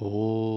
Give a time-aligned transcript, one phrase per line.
[0.00, 0.47] おお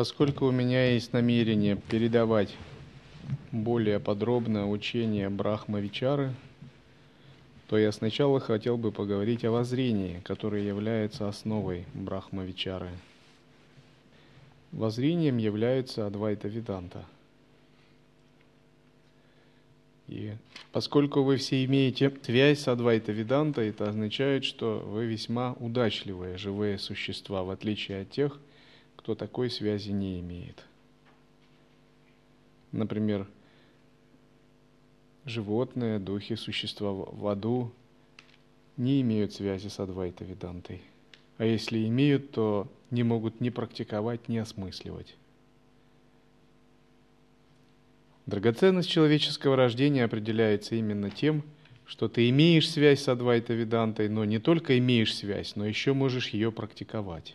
[0.00, 2.56] Поскольку у меня есть намерение передавать
[3.52, 6.34] более подробно учение Брахмавичары,
[7.68, 12.88] то я сначала хотел бы поговорить о воззрении, которое является основой Брахмавичары.
[14.72, 17.04] Воззрением является Адвайта Веданта.
[20.08, 20.32] И
[20.72, 26.78] поскольку вы все имеете связь с Адвайта Веданта, это означает, что вы весьма удачливые живые
[26.78, 28.40] существа, в отличие от тех,
[29.00, 30.62] кто такой связи не имеет.
[32.70, 33.26] Например,
[35.24, 37.72] животные, духи, существа в аду
[38.76, 40.82] не имеют связи с Адвайта Ведантой.
[41.38, 45.16] А если имеют, то не могут ни практиковать, ни осмысливать.
[48.26, 51.42] Драгоценность человеческого рождения определяется именно тем,
[51.86, 56.28] что ты имеешь связь с Адвайта Ведантой, но не только имеешь связь, но еще можешь
[56.28, 57.34] ее практиковать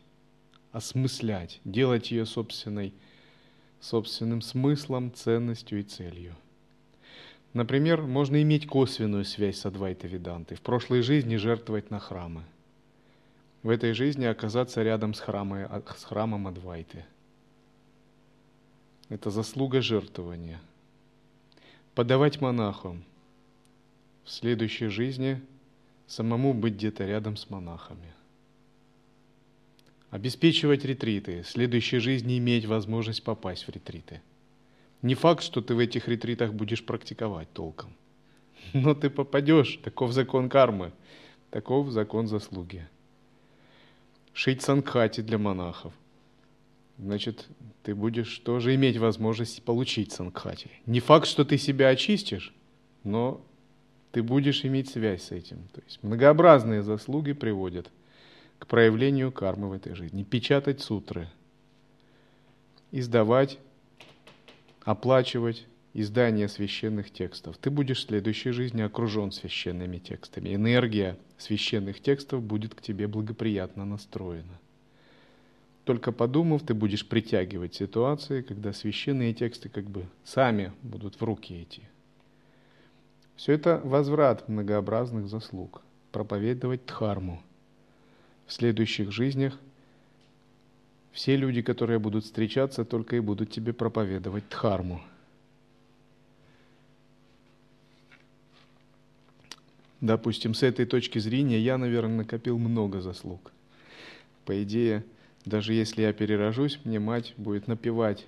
[0.75, 2.93] осмыслять, делать ее собственной,
[3.79, 6.35] собственным смыслом, ценностью и целью.
[7.53, 12.43] Например, можно иметь косвенную связь с Адвайта Ведантой, в прошлой жизни жертвовать на храмы,
[13.63, 15.65] в этой жизни оказаться рядом с, храмой,
[15.97, 17.05] с храмом Адвайты.
[19.07, 20.59] Это заслуга жертвования.
[21.93, 23.05] Подавать монахам.
[24.25, 25.41] В следующей жизни
[26.05, 28.13] самому быть где-то рядом с монахами–
[30.11, 34.21] обеспечивать ретриты, в следующей жизни иметь возможность попасть в ретриты.
[35.01, 37.93] Не факт, что ты в этих ретритах будешь практиковать толком.
[38.73, 40.91] Но ты попадешь, таков закон кармы,
[41.49, 42.87] таков закон заслуги.
[44.33, 45.93] Шить сангхати для монахов.
[46.97, 47.47] Значит,
[47.83, 50.69] ты будешь тоже иметь возможность получить сангхати.
[50.85, 52.53] Не факт, что ты себя очистишь,
[53.03, 53.41] но
[54.11, 55.67] ты будешь иметь связь с этим.
[55.73, 57.91] То есть многообразные заслуги приводят–
[58.67, 60.23] проявлению кармы в этой жизни.
[60.23, 61.29] Печатать сутры,
[62.91, 63.59] издавать,
[64.83, 67.57] оплачивать издание священных текстов.
[67.57, 70.53] Ты будешь в следующей жизни окружен священными текстами.
[70.53, 74.59] Энергия священных текстов будет к тебе благоприятно настроена.
[75.83, 81.61] Только подумав, ты будешь притягивать ситуации, когда священные тексты как бы сами будут в руки
[81.61, 81.83] идти.
[83.35, 85.81] Все это возврат многообразных заслуг.
[86.11, 87.43] Проповедовать дхарму–
[88.45, 89.57] в следующих жизнях
[91.11, 95.01] все люди, которые будут встречаться, только и будут тебе проповедовать дхарму.
[100.01, 103.51] Допустим, с этой точки зрения я, наверное, накопил много заслуг.
[104.43, 105.03] По идее,
[105.45, 108.27] даже если я перерожусь, мне мать будет напевать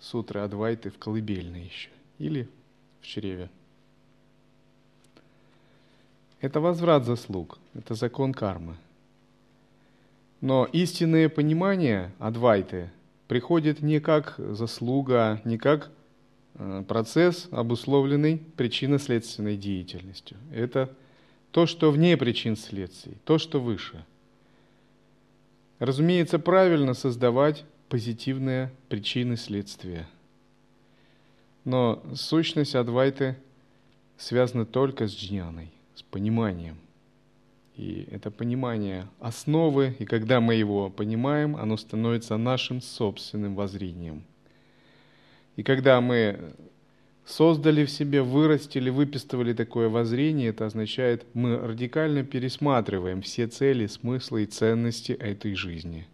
[0.00, 2.48] сутры Адвайты в колыбельной еще или
[3.00, 3.48] в чреве.
[6.40, 8.76] Это возврат заслуг, это закон кармы–
[10.40, 12.90] но истинное понимание Адвайты
[13.26, 15.90] приходит не как заслуга, не как
[16.54, 20.36] э, процесс, обусловленный причинно-следственной деятельностью.
[20.52, 20.90] Это
[21.50, 24.04] то, что вне причин следствий, то, что выше.
[25.78, 30.06] Разумеется, правильно создавать позитивные причины следствия.
[31.64, 33.36] Но сущность Адвайты
[34.16, 36.76] связана только с джняной, с пониманием.
[37.78, 44.24] И это понимание основы, и когда мы его понимаем, оно становится нашим собственным воззрением.
[45.54, 46.54] И когда мы
[47.24, 54.42] создали в себе, вырастили, выпистывали такое воззрение, это означает, мы радикально пересматриваем все цели, смыслы
[54.42, 56.08] и ценности этой жизни.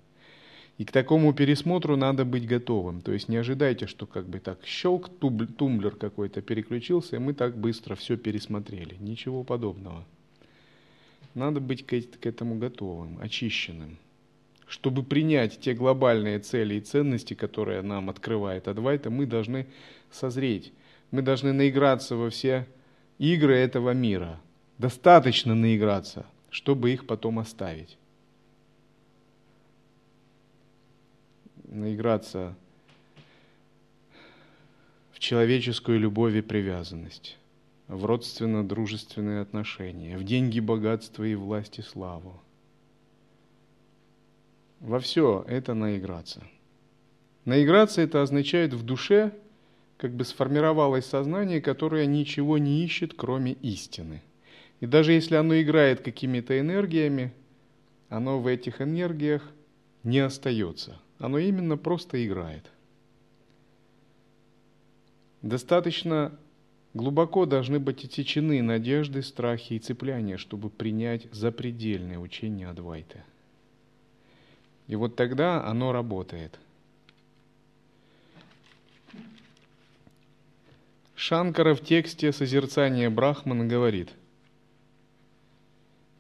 [0.77, 3.00] И к такому пересмотру надо быть готовым.
[3.00, 5.09] То есть не ожидайте, что как бы так щелк,
[5.56, 8.97] тумблер какой-то переключился, и мы так быстро все пересмотрели.
[9.00, 10.05] Ничего подобного.
[11.35, 11.93] Надо быть к,
[12.27, 13.99] этому готовым, очищенным.
[14.67, 19.67] Чтобы принять те глобальные цели и ценности, которые нам открывает Адвайта, мы должны
[20.11, 20.73] созреть.
[21.11, 22.67] Мы должны наиграться во все
[23.19, 24.41] игры этого мира.
[24.79, 27.99] Достаточно наиграться, чтобы их потом оставить.
[31.75, 32.57] наиграться
[35.13, 37.37] в человеческую любовь и привязанность,
[37.89, 42.41] в родственно-дружественные отношения, в деньги, богатство и власть и славу.
[44.81, 46.45] Во все это наиграться.
[47.45, 49.33] Наиграться это означает в душе
[49.97, 54.23] как бы сформировалось сознание, которое ничего не ищет, кроме истины.
[54.81, 57.33] И даже если оно играет какими-то энергиями,
[58.09, 59.43] оно в этих энергиях
[60.03, 61.01] не остается.
[61.19, 62.71] Оно именно просто играет.
[65.43, 66.39] Достаточно
[66.94, 73.23] глубоко должны быть отечены надежды, страхи и цепляния, чтобы принять запредельное учение Адвайты.
[74.87, 76.58] И вот тогда оно работает.
[81.14, 84.11] Шанкара в тексте созерцания Брахмана говорит–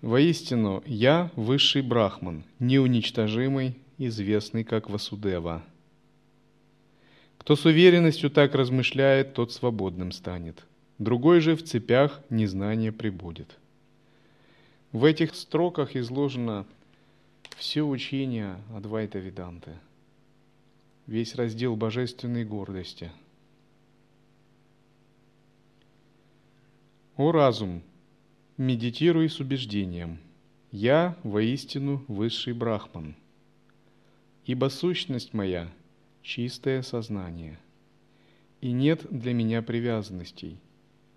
[0.04, 5.64] Воистину, я высший брахман, неуничтожимый, известный как Васудева.
[7.44, 10.64] Кто с уверенностью так размышляет, тот свободным станет.
[10.98, 13.58] Другой же в цепях незнания прибудет.
[14.92, 16.64] В этих строках изложено
[17.58, 19.72] все учение Адвайта Веданты,
[21.06, 23.12] весь раздел божественной гордости.
[27.18, 27.82] О разум,
[28.56, 30.18] Медитируй с убеждением
[30.70, 33.14] «Я воистину высший брахман,
[34.46, 35.70] ибо сущность моя–
[36.24, 37.60] чистое сознание,
[38.60, 40.58] и нет для меня привязанностей,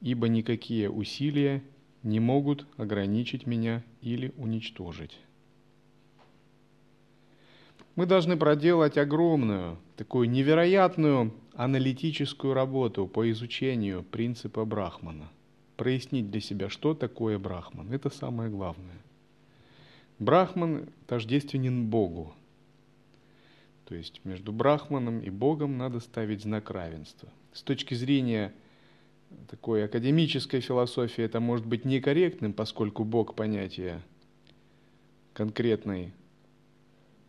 [0.02, 1.64] ибо никакие усилия
[2.04, 5.18] не могут ограничить меня или уничтожить».
[7.96, 15.32] Мы должны проделать огромную, такую невероятную аналитическую работу по изучению принципа Брахмана–
[15.78, 17.94] прояснить для себя, что такое Брахман.
[17.94, 18.98] Это самое главное.
[20.20, 22.34] Брахман тождественен Богу.
[23.88, 27.30] То есть между Брахманом и Богом надо ставить знак равенства.
[27.54, 28.54] С точки зрения
[29.50, 34.02] такой академической философии это может быть некорректным, поскольку Бог понятие
[35.34, 36.14] конкретной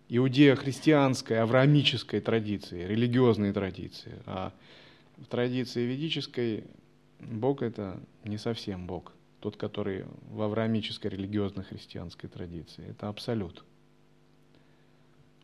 [0.08, 4.14] иудео-христианской, авраамической традиции, религиозной традиции.
[4.26, 4.52] А
[5.16, 6.64] в традиции ведической
[7.20, 12.84] Бог это не совсем Бог, тот, который в авраамической религиозно-христианской традиции.
[12.88, 13.64] Это абсолют.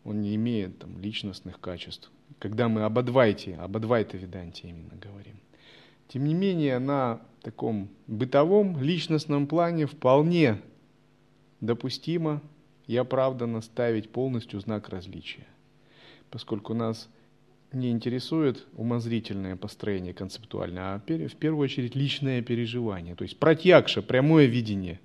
[0.05, 2.11] Он не имеет там, личностных качеств.
[2.39, 5.37] Когда мы об Адвайте, об Адвайте Веданте именно говорим.
[6.09, 10.61] Тем не менее, на таком бытовом, личностном плане вполне
[11.61, 12.43] допустимо
[12.87, 15.47] и оправданно ставить полностью знак различия.
[16.31, 17.09] Поскольку нас
[17.73, 23.15] не интересует умозрительное построение концептуальное, а в первую очередь личное переживание.
[23.15, 25.01] То есть пратьякша, прямое видение,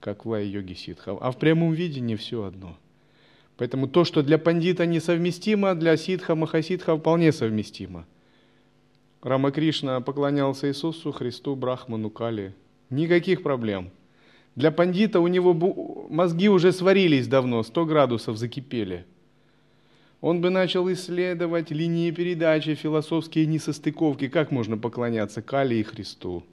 [0.00, 1.18] как в лай-йоге ситхов.
[1.20, 2.76] А в прямом видении все одно.
[3.56, 8.06] Поэтому то, что для пандита несовместимо, для ситха, махаситха вполне совместимо.
[9.22, 12.54] Рама Кришна поклонялся Иисусу, Христу, Брахману, Кали.
[12.90, 13.90] Никаких проблем.
[14.56, 15.54] Для пандита у него
[16.10, 19.04] мозги уже сварились давно, 100 градусов закипели–
[20.24, 26.44] он бы начал исследовать линии передачи, философские несостыковки, как можно поклоняться Кали и Христу,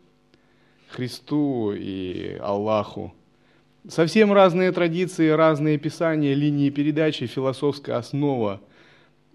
[0.89, 3.13] Христу и Аллаху.
[3.87, 8.61] Совсем разные традиции, разные писания, линии передачи, философская основа.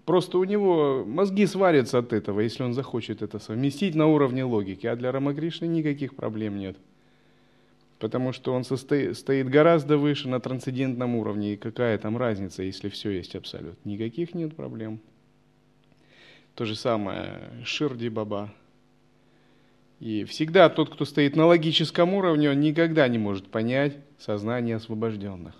[0.05, 4.87] Просто у него мозги сварятся от этого, если он захочет это совместить на уровне логики.
[4.87, 6.77] А для Рамакришны никаких проблем нет
[7.99, 11.53] потому что он стоит гораздо выше на трансцендентном уровне.
[11.53, 13.83] И какая там разница, если все есть абсолют?
[13.85, 14.99] Никаких нет проблем.
[16.55, 18.53] То же самое Ширди Баба.
[19.99, 25.55] И всегда тот, кто стоит на логическом уровне, он никогда не может понять сознание освобожденных.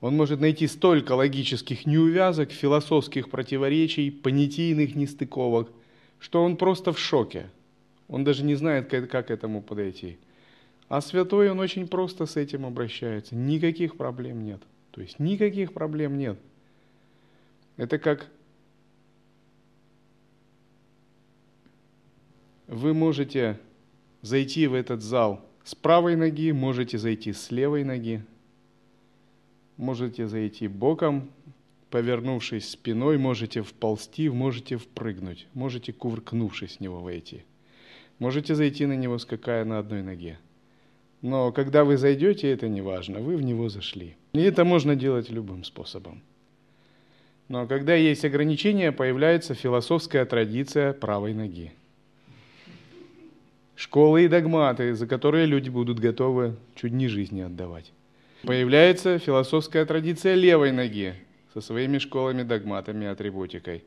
[0.00, 5.70] Он может найти столько логических неувязок, философских противоречий, понятийных нестыковок,
[6.18, 7.50] что он просто в шоке.
[8.08, 10.18] Он даже не знает, как, к этому подойти.
[10.88, 13.36] А святой, он очень просто с этим обращается.
[13.36, 14.60] Никаких проблем нет.
[14.90, 16.36] То есть никаких проблем нет.
[17.76, 18.26] Это как
[22.70, 23.58] вы можете
[24.22, 28.24] зайти в этот зал с правой ноги, можете зайти с левой ноги,
[29.76, 31.30] можете зайти боком,
[31.90, 37.42] повернувшись спиной, можете вползти, можете впрыгнуть, можете кувыркнувшись с него войти.
[38.20, 40.38] Можете зайти на него, скакая на одной ноге.
[41.22, 44.16] Но когда вы зайдете, это не важно, вы в него зашли.
[44.32, 46.22] И это можно делать любым способом.
[47.48, 51.72] Но когда есть ограничения, появляется философская традиция правой ноги.
[53.80, 57.92] Школы и догматы, за которые люди будут готовы чуть не жизни отдавать.
[58.42, 61.14] Появляется философская традиция левой ноги.
[61.54, 63.82] со своими школами, догматами, атрибутикой.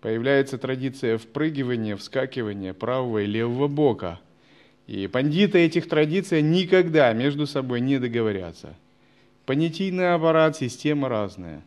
[0.00, 4.20] Появляется традиция впрыгивания, вскакивания правого и левого бока.
[4.88, 8.74] И пандиты этих традиций никогда между собой не договорятся.
[9.46, 11.62] Понятийный аппарат, система разная.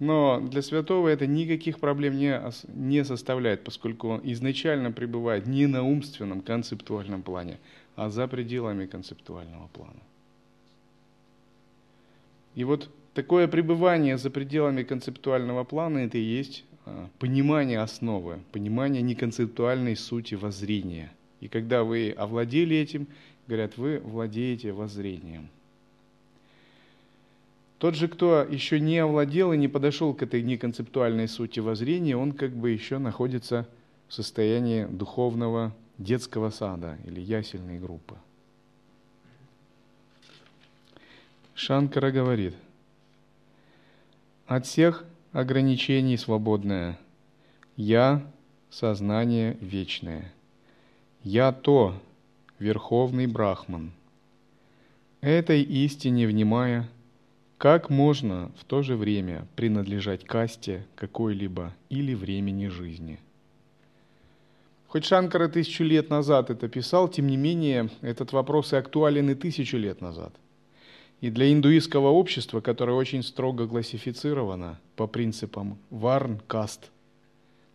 [0.00, 5.82] Но для святого это никаких проблем не, не составляет, поскольку он изначально пребывает не на
[5.82, 7.58] умственном, концептуальном плане,
[7.96, 10.00] а за пределами концептуального плана.
[12.54, 19.02] И вот такое пребывание за пределами концептуального плана– это и есть а, понимание основы, понимание
[19.02, 21.12] неконцептуальной сути воззрения.
[21.40, 23.06] И когда вы овладели этим,
[23.46, 25.50] говорят, вы владеете воззрением.
[27.80, 32.32] Тот же, кто еще не овладел и не подошел к этой неконцептуальной сути воззрения, он
[32.32, 33.66] как бы еще находится
[34.06, 38.16] в состоянии духовного детского сада или ясельной группы.
[41.54, 42.54] Шанкара говорит,
[44.46, 46.98] от всех ограничений свободное,
[47.76, 48.30] я–
[48.70, 50.34] сознание вечное,
[51.22, 51.94] я то,
[52.58, 53.92] верховный брахман.
[55.22, 56.86] Этой истине внимая,
[57.60, 63.20] как можно в то же время принадлежать касте какой-либо или времени жизни–
[64.90, 69.36] Хоть Шанкара тысячу лет назад это писал, тем не менее этот вопрос и актуален и
[69.36, 70.32] тысячу лет назад.
[71.20, 76.90] И для индуистского общества, которое очень строго классифицировано по принципам варн, каст,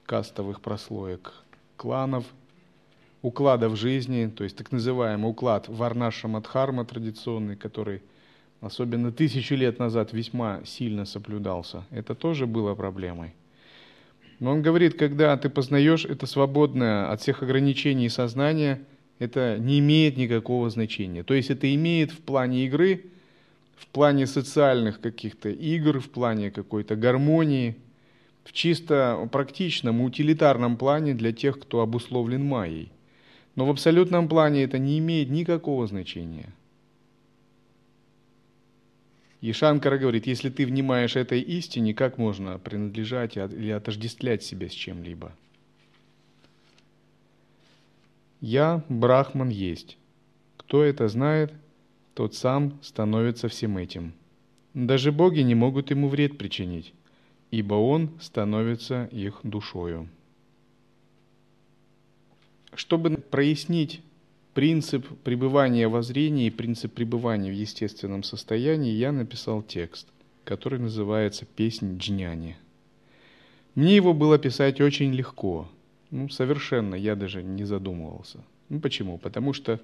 [0.06, 1.32] кастовых прослоек,
[1.78, 2.26] кланов,
[3.22, 8.02] укладов жизни, то есть так называемый уклад Варнаша Мадхарма традиционный, который
[8.62, 13.34] особенно тысячу лет назад весьма сильно соблюдался, это тоже было проблемой–
[14.40, 18.82] но он говорит, когда ты познаешь это свободное от всех ограничений сознание,
[19.18, 21.24] это не имеет никакого значения.
[21.24, 23.06] То есть это имеет в плане игры,
[23.78, 27.78] в плане социальных каких-то игр, в плане какой-то гармонии,
[28.44, 32.92] в чисто практичном, утилитарном плане для тех, кто обусловлен майей.
[33.56, 36.54] Но в абсолютном плане это не имеет никакого значения–
[39.46, 44.72] и Шанкара говорит, если ты внимаешь этой истине, как можно принадлежать или отождествлять себя с
[44.72, 45.36] чем-либо?
[48.42, 50.00] Я, Брахман, есть.
[50.58, 51.54] Кто это знает,
[52.16, 54.14] тот сам становится всем этим.
[54.74, 56.96] Даже боги не могут ему вред причинить,
[57.52, 60.10] ибо он становится их душою.
[62.74, 64.02] Чтобы прояснить
[64.56, 70.08] принцип пребывания во зрении и принцип пребывания в естественном состоянии, я написал текст,
[70.46, 72.56] который называется «Песнь Джняни».
[73.76, 75.70] Мне его было писать очень легко,
[76.10, 78.40] ну, совершенно, я даже не задумывался.
[78.70, 79.18] Ну, почему?
[79.18, 79.82] Потому что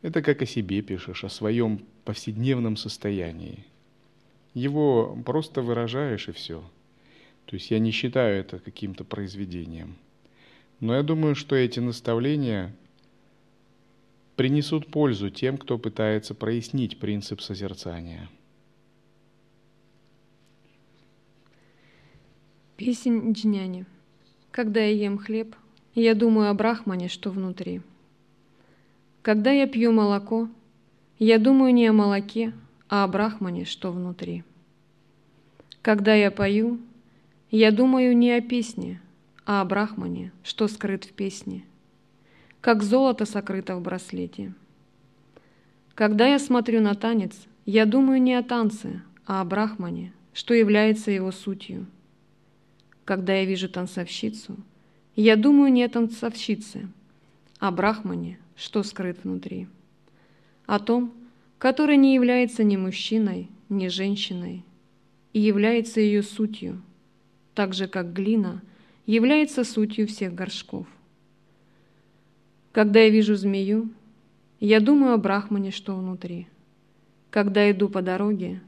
[0.00, 3.66] это как о себе пишешь, о своем повседневном состоянии.
[4.54, 6.64] Его просто выражаешь и все.
[7.44, 9.96] То есть я не считаю это каким-то произведением.
[10.80, 12.74] Но я думаю, что эти наставления
[14.36, 18.28] принесут пользу тем, кто пытается прояснить принцип созерцания.
[22.76, 23.84] Песень Джняни.
[24.50, 25.54] Когда я ем хлеб,
[25.94, 27.80] я думаю о брахмане, что внутри.
[29.22, 30.48] Когда я пью молоко,
[31.18, 32.52] я думаю не о молоке,
[32.88, 34.42] а о брахмане, что внутри.
[35.80, 36.80] Когда я пою,
[37.50, 39.00] я думаю не о песне,
[39.44, 41.64] а о брахмане, что скрыт в песне–
[42.62, 44.54] как золото сокрыто в браслете.
[45.96, 51.10] Когда я смотрю на танец, я думаю не о танце, а о брахмане, что является
[51.10, 51.86] его сутью.
[53.04, 54.56] Когда я вижу танцовщицу,
[55.16, 56.88] я думаю не о танцовщице,
[57.58, 59.66] а о брахмане, что скрыт внутри.
[60.66, 61.12] О том,
[61.58, 64.64] который не является ни мужчиной, ни женщиной,
[65.32, 66.80] и является ее сутью,
[67.54, 68.62] так же, как глина
[69.04, 70.86] является сутью всех горшков.
[72.72, 73.90] Когда я вижу змею,
[74.58, 76.48] я думаю о Брахмане, что внутри.
[77.28, 78.62] Когда иду по дороге,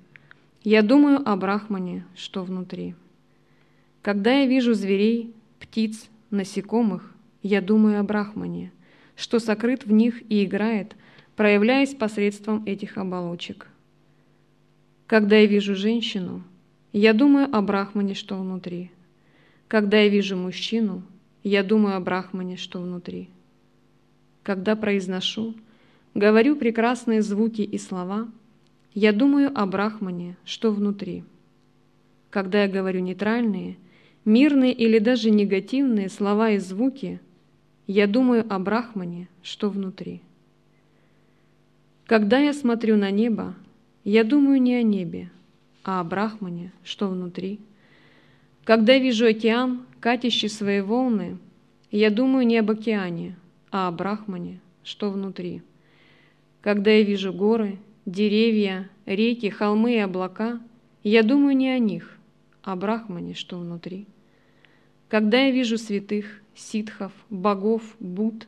[0.62, 2.94] я думаю о Брахмане, что внутри.
[4.02, 8.72] Когда я вижу зверей, птиц, насекомых, я думаю о Брахмане,
[9.16, 10.96] что сокрыт в них и играет,
[11.34, 13.68] проявляясь посредством этих оболочек.
[15.06, 16.42] Когда я вижу женщину,
[16.92, 18.90] я думаю о Брахмане, что внутри.
[19.66, 21.02] Когда я вижу мужчину,
[21.42, 23.30] я думаю о Брахмане, что внутри
[24.44, 25.54] когда произношу,
[26.14, 28.28] говорю прекрасные звуки и слова,
[28.92, 31.24] я думаю о Брахмане, что внутри.
[32.30, 33.76] Когда я говорю нейтральные,
[34.24, 37.20] мирные или даже негативные слова и звуки,
[37.86, 40.20] я думаю о Брахмане, что внутри.
[42.06, 43.54] Когда я смотрю на небо,
[44.04, 45.30] я думаю не о небе,
[45.82, 47.60] а о Брахмане, что внутри.
[48.64, 51.38] Когда вижу океан, катящий свои волны,
[51.90, 53.36] я думаю не об океане,
[53.74, 55.60] а о Брахмане, что внутри.
[56.60, 60.60] Когда я вижу горы, деревья, реки, холмы и облака,
[61.02, 62.16] я думаю не о них,
[62.62, 64.06] а о Брахмане, что внутри.
[65.08, 68.46] Когда я вижу святых, ситхов, богов, буд,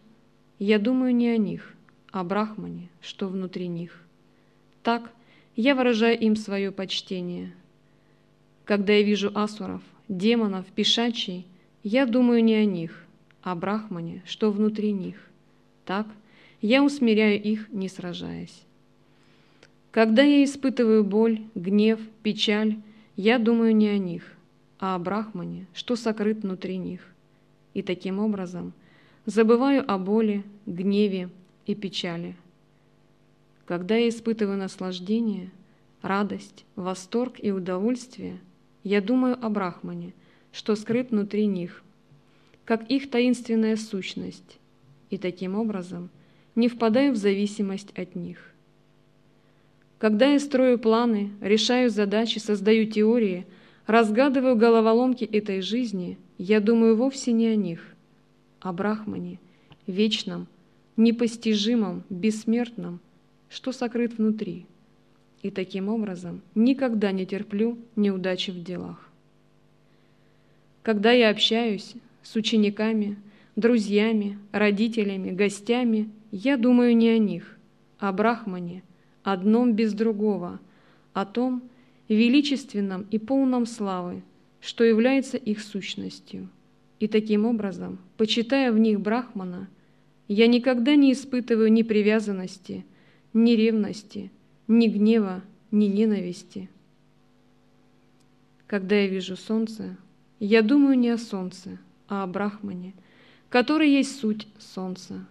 [0.61, 1.75] я думаю не о них,
[2.13, 4.01] а о Брахмане, что внутри них.
[4.85, 5.11] Так
[5.57, 7.53] я выражаю им свое почтение.
[8.65, 11.49] Когда я вижу асуров, демонов, пешачей,
[11.83, 13.06] я думаю не о них,
[13.47, 15.17] о Брахмане, что внутри них.
[15.85, 16.09] Так
[16.61, 18.65] я усмиряю их, не сражаясь.
[19.93, 22.77] Когда я испытываю боль, гнев, печаль,
[23.15, 24.33] я думаю не о них,
[24.81, 27.01] а о Брахмане, что сокрыт внутри них.
[27.73, 28.73] И таким образом
[29.27, 31.31] забываю о боли, гневе
[31.67, 32.35] и печали.
[33.65, 35.53] Когда я испытываю наслаждение,
[36.03, 38.41] радость, восторг и удовольствие,
[38.83, 40.15] я думаю о Брахмане,
[40.51, 41.85] что скрыт внутри них,
[42.67, 44.59] как их таинственная сущность,
[45.09, 46.11] и таким образом
[46.57, 48.53] не впадаю в зависимость от них.
[49.99, 53.47] Когда я строю планы, решаю задачи, создаю теории,
[53.87, 57.95] разгадываю головоломки этой жизни, я думаю вовсе не о них,
[58.61, 59.39] а о Брахмане,
[59.87, 60.49] вечном,
[60.97, 63.01] непостижимом, бессмертном,
[63.49, 64.67] что сокрыт внутри,
[65.41, 69.09] и таким образом никогда не терплю неудачи в делах.
[70.83, 71.95] Когда я общаюсь
[72.27, 73.17] с учениками,
[73.55, 77.57] друзьями, родителями, гостями, я думаю не о них,
[78.01, 78.83] а о Брахмане,
[79.23, 80.59] одном без другого,
[81.13, 81.63] о том
[82.09, 84.23] величественном и полном славы,
[84.61, 86.49] что является их сущностью.
[86.99, 89.69] И таким образом, почитая в них Брахмана,
[90.27, 92.85] я никогда не испытываю ни привязанности,
[93.35, 94.33] ни ревности,
[94.67, 96.69] ни гнева, ни ненависти.
[98.67, 99.97] Когда я вижу солнце,
[100.41, 102.95] я думаю не о солнце, о Брахмане,
[103.49, 105.27] который есть суть солнца,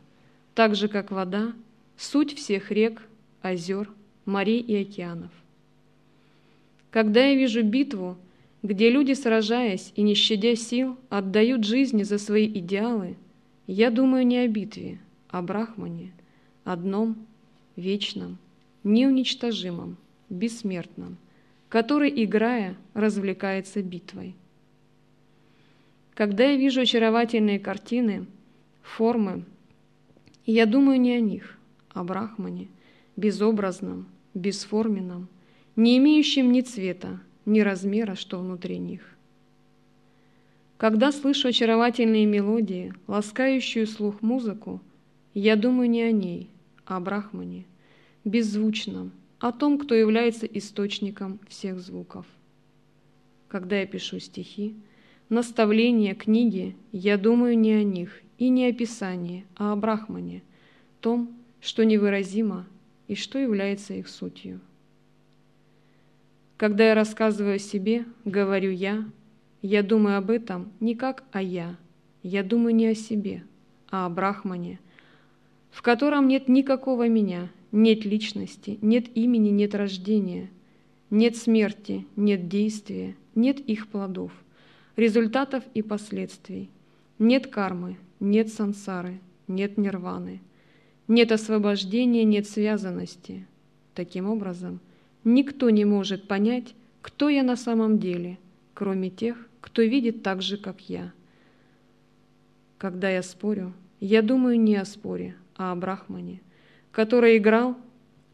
[0.53, 1.53] так же, как вода,
[1.97, 3.01] суть всех рек,
[3.41, 3.89] озер,
[4.25, 5.31] морей и океанов.
[6.91, 8.17] Когда я вижу битву,
[8.63, 13.15] где люди, сражаясь и не щадя сил, отдают жизни за свои идеалы,
[13.67, 16.11] я думаю не о битве, а о Брахмане,
[16.63, 17.17] одном,
[17.75, 18.37] вечном,
[18.83, 19.97] неуничтожимом,
[20.29, 21.17] бессмертном,
[21.69, 24.35] который, играя, развлекается битвой.
[26.15, 28.25] Когда я вижу очаровательные картины,
[28.81, 29.43] формы,
[30.45, 31.57] я думаю не о них,
[31.93, 32.69] а о Брахмане,
[33.17, 35.27] безобразном, бесформенном,
[35.75, 39.01] не имеющем ни цвета, ни размера, что внутри них.
[40.77, 44.79] Когда слышу очаровательные мелодии, ласкающую слух музыку,
[45.33, 46.49] я думаю не о ней,
[46.85, 47.65] а о Брахмане,
[48.23, 52.25] беззвучном, о том, кто является источником всех звуков.
[53.49, 54.75] Когда я пишу стихи,
[55.29, 60.43] наставления, книги, я думаю не о них и не о Писании, а о Брахмане,
[61.01, 62.65] том, что невыразимо
[63.07, 64.59] и что является их сутью.
[66.57, 69.03] Когда я рассказываю о себе, говорю «я»,
[69.61, 71.75] я думаю об этом не как о «я»,
[72.23, 73.43] я думаю не о себе,
[73.89, 74.79] а о Брахмане,
[75.69, 80.49] в котором нет никакого меня, нет личности, нет имени, нет рождения,
[81.09, 84.31] нет смерти, нет действия, нет их плодов,
[84.95, 86.69] результатов и последствий,
[87.19, 90.41] нет кармы, нет сансары, нет нирваны–
[91.07, 93.45] нет освобождения, нет связанности.
[93.93, 94.79] Таким образом,
[95.23, 98.39] никто не может понять, кто я на самом деле,
[98.73, 101.13] кроме тех, кто видит так же, как я.
[102.77, 106.41] Когда я спорю, я думаю не о споре, а о Брахмане,
[106.91, 107.77] который играл,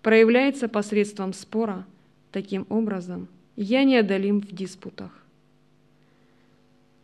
[0.02, 1.86] проявляется посредством спора,
[2.32, 5.21] таким образом я неодолим в диспутах.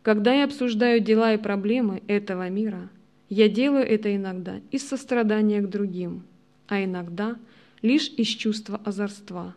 [0.02, 2.90] Когда я обсуждаю дела и проблемы этого мира–
[3.28, 6.22] я делаю это иногда из сострадания к другим,
[6.66, 7.36] а иногда
[7.82, 9.54] лишь из чувства озорства.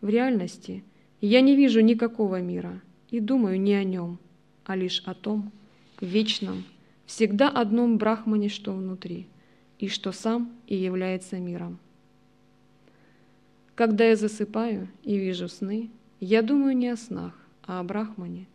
[0.00, 0.82] В реальности
[1.20, 4.18] я не вижу никакого мира и думаю не о нем,
[4.64, 5.52] а лишь о том
[6.00, 6.64] вечном,
[7.06, 9.28] всегда одном брахмане, что внутри,
[9.78, 11.78] и что сам и является миром.
[13.76, 18.48] Когда я засыпаю и вижу сны, я думаю не о снах, а о брахмане,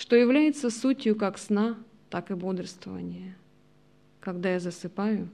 [0.00, 1.76] что является сутью как сна,
[2.08, 3.34] так и бодрствования
[4.20, 5.28] когда я засыпаю.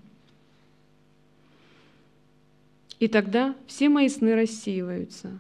[2.99, 5.39] И тогда все мои сны рассеиваются.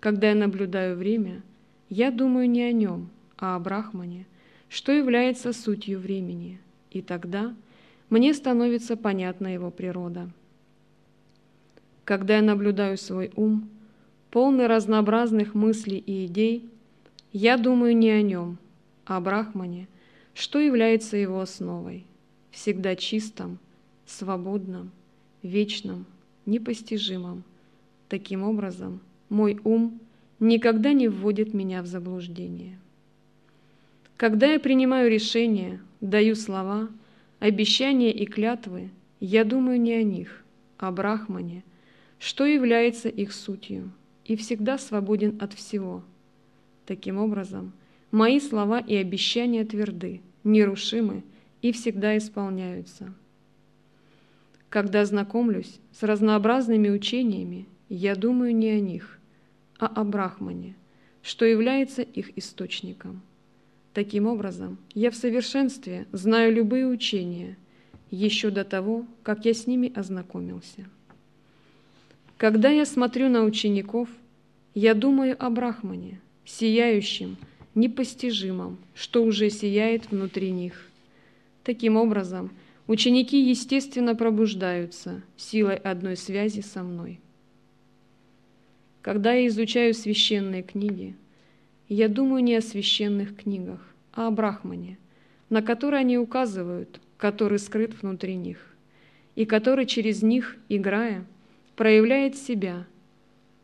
[0.00, 1.42] Когда я наблюдаю время,
[1.90, 4.26] я думаю не о нем, а о Брахмане,
[4.68, 7.54] что является сутью времени, и тогда
[8.08, 10.30] мне становится понятна его природа.
[12.04, 13.68] Когда я наблюдаю свой ум,
[14.30, 16.68] полный разнообразных мыслей и идей,
[17.32, 18.58] я думаю не о нем,
[19.04, 19.88] а о Брахмане,
[20.34, 22.04] что является его основой,
[22.50, 23.58] всегда чистом,
[24.06, 24.90] свободном,
[25.42, 26.06] вечном,
[26.46, 27.44] непостижимом.
[28.08, 30.00] Таким образом, мой ум
[30.40, 32.78] никогда не вводит меня в заблуждение.
[34.16, 36.88] Когда я принимаю решения, даю слова,
[37.38, 40.44] обещания и клятвы, я думаю не о них,
[40.78, 41.64] а о Брахмане,
[42.18, 43.92] что является их сутью,
[44.24, 46.02] и всегда свободен от всего.
[46.88, 47.74] Таким образом,
[48.10, 51.22] мои слова и обещания тверды, нерушимы
[51.60, 53.12] и всегда исполняются.
[54.70, 59.18] Когда знакомлюсь с разнообразными учениями, я думаю не о них,
[59.78, 60.76] а о Брахмане,
[61.20, 63.20] что является их источником.
[63.92, 67.58] Таким образом, я в совершенстве знаю любые учения,
[68.10, 70.86] еще до того, как я с ними ознакомился.
[72.38, 74.08] Когда я смотрю на учеников,
[74.72, 77.36] я думаю о Брахмане, сияющем,
[77.74, 80.88] непостижимом, что уже сияет внутри них.
[81.62, 82.50] Таким образом,
[82.86, 87.20] ученики естественно пробуждаются силой одной связи со мной.
[89.02, 91.14] Когда я изучаю священные книги,
[91.88, 93.80] я думаю не о священных книгах,
[94.12, 94.98] а о Брахмане,
[95.50, 98.58] на который они указывают, который скрыт внутри них,
[99.34, 101.24] и который через них, играя,
[101.76, 102.86] проявляет себя.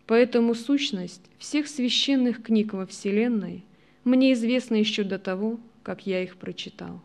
[0.06, 3.64] Поэтому сущность всех священных книг во Вселенной
[4.04, 7.00] мне известна еще до того, как я их прочитал.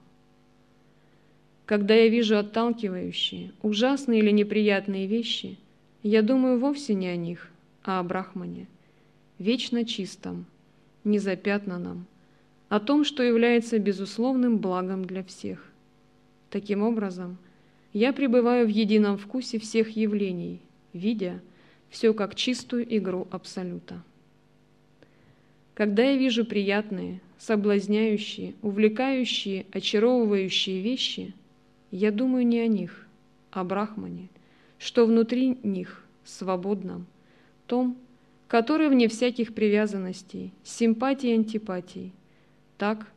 [1.66, 5.58] Когда я вижу отталкивающие, ужасные или неприятные вещи,
[6.04, 7.50] я думаю вовсе не о них,
[7.84, 8.68] а о Брахмане,
[9.38, 10.46] вечно чистом,
[11.04, 12.06] незапятнанном,
[12.70, 15.64] о том, что является безусловным благом для всех.
[16.50, 17.38] Таким образом,
[17.94, 20.60] я пребываю в едином вкусе всех явлений,
[20.94, 21.42] видя
[21.90, 24.02] все как чистую игру Абсолюта.
[25.74, 31.34] Когда я вижу приятные, соблазняющие, увлекающие, очаровывающие вещи,
[31.92, 33.08] я думаю не о них,
[33.52, 34.30] а о Брахмане,
[34.78, 37.08] что внутри них, свободном,
[37.66, 37.98] том,
[38.48, 42.12] который вне всяких привязанностей, симпатий и антипатий.
[42.78, 43.08] Так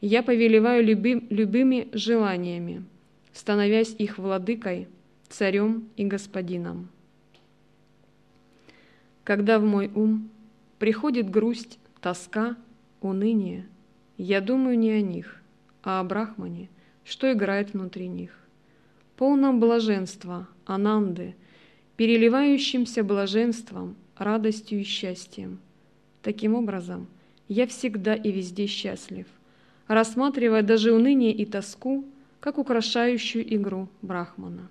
[0.00, 2.84] я повелеваю люби, любыми желаниями,
[3.32, 4.88] становясь их владыкой,
[5.28, 6.88] царем и господином.
[9.28, 10.30] Когда в мой ум
[10.78, 12.56] приходит грусть, тоска,
[13.02, 13.68] уныние,
[14.16, 15.42] я думаю не о них,
[15.82, 16.70] а о Брахмане,
[17.04, 18.34] что играет внутри них.
[19.18, 21.36] Полном блаженства, ананды–
[21.98, 25.60] переливающимся блаженством, радостью и счастьем.
[26.22, 27.06] Таким образом,
[27.48, 29.26] я всегда и везде счастлив,
[29.88, 32.06] рассматривая даже уныние и тоску
[32.40, 34.70] как украшающую игру Брахмана.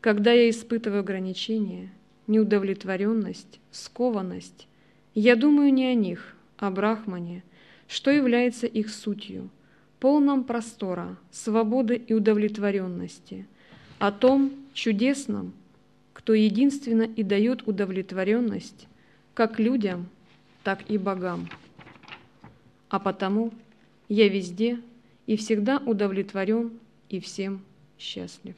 [0.00, 1.90] Когда я испытываю ограничения,
[2.26, 4.66] неудовлетворенность, скованность,
[5.14, 7.42] я думаю не о них, а о Брахмане,
[7.88, 9.50] что является их сутью,
[10.00, 13.46] полном простора, свободы и удовлетворенности,
[13.98, 15.52] о том чудесном,
[16.12, 18.88] кто единственно и дает удовлетворенность
[19.34, 20.08] как людям,
[20.62, 21.48] так и богам.
[22.88, 23.52] А потому
[24.08, 24.80] я везде
[25.26, 26.72] и всегда удовлетворен
[27.08, 27.62] и всем
[27.98, 28.54] счастлив.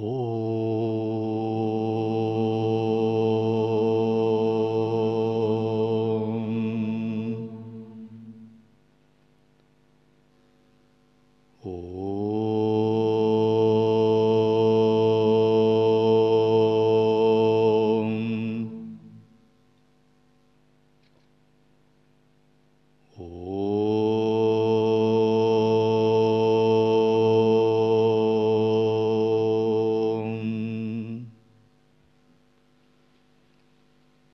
[0.00, 0.87] Oh.